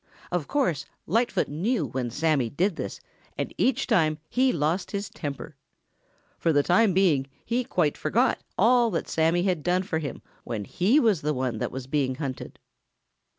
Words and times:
Of 0.31 0.47
course 0.47 0.83
Lightfoot 1.05 1.47
knew 1.47 1.85
when 1.85 2.09
Sammy 2.09 2.49
did 2.49 2.75
this, 2.75 2.99
and 3.37 3.53
each 3.59 3.85
time 3.85 4.17
he 4.29 4.51
lost 4.51 4.89
his 4.89 5.11
temper. 5.11 5.55
For 6.39 6.51
the 6.51 6.63
time 6.63 6.91
being, 6.91 7.27
he 7.45 7.63
quite 7.63 7.95
forgot 7.95 8.39
all 8.57 8.89
that 8.93 9.07
Sammy 9.07 9.43
had 9.43 9.61
done 9.61 9.83
for 9.83 9.99
him 9.99 10.23
when 10.43 10.65
he 10.65 10.99
was 10.99 11.21
the 11.21 11.35
one 11.35 11.59
that 11.59 11.71
was 11.71 11.85
being 11.85 12.15
hunted. 12.15 12.57